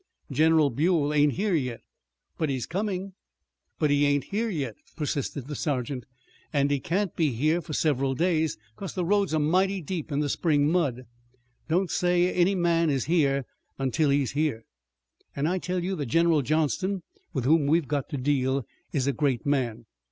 [0.31, 1.81] "General Buell ain't here yet."
[2.39, 3.13] "But he's coming."
[3.77, 6.05] "But he ain't here yet," persisted the sergeant,
[6.51, 10.19] "an' he can't be here for several days, 'cause the roads are mighty deep in
[10.19, 11.03] the spring mud.
[11.69, 13.45] Don't say any man is here
[13.77, 14.63] until he is here.
[15.35, 19.13] An' I tell you that General Johnston, with whom we've got to deal, is a
[19.13, 19.85] great man.